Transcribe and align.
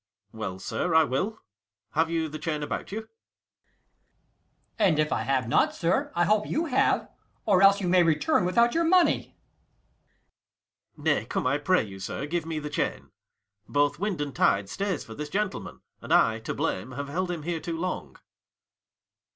Ang. 0.33 0.39
Well, 0.39 0.57
sir, 0.57 0.95
I 0.95 1.03
will. 1.03 1.37
Have 1.91 2.09
you 2.09 2.27
the 2.27 2.39
chain 2.39 2.63
about 2.63 2.91
you? 2.91 3.07
Ant. 4.79 4.97
E. 4.97 4.97
An 4.97 4.97
if 5.05 5.13
I 5.13 5.21
have 5.21 5.47
not, 5.47 5.75
sir, 5.75 6.11
I 6.15 6.25
hope 6.25 6.47
you 6.49 6.65
have; 6.65 7.07
Or 7.45 7.61
else 7.61 7.79
you 7.79 7.87
may 7.87 8.01
return 8.01 8.43
without 8.43 8.73
your 8.73 8.83
money. 8.83 9.37
Ang. 10.97 11.03
Nay, 11.03 11.25
come, 11.25 11.45
I 11.45 11.59
pray 11.59 11.83
you, 11.83 11.99
sir, 11.99 12.25
give 12.25 12.47
me 12.47 12.57
the 12.57 12.67
chain: 12.67 13.11
45 13.67 13.67
Both 13.71 13.99
wind 13.99 14.21
and 14.21 14.35
tide 14.35 14.69
stays 14.69 15.03
for 15.03 15.13
this 15.13 15.29
gentleman, 15.29 15.81
And 16.01 16.11
I, 16.11 16.39
to 16.39 16.53
blame, 16.55 16.93
have 16.93 17.07
held 17.07 17.29
him 17.29 17.43
here 17.43 17.59
too 17.59 17.77
long. 17.77 18.15